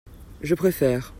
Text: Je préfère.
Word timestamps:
Je 0.41 0.55
préfère. 0.55 1.09